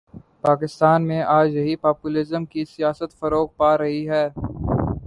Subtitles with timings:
[0.41, 4.27] پاکستان میں آج یہی پاپولزم کی سیاست فروغ پا رہی ہے۔